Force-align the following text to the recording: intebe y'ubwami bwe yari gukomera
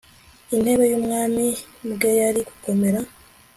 intebe 0.55 0.83
y'ubwami 0.91 1.45
bwe 1.91 2.11
yari 2.19 2.41
gukomera 2.47 2.99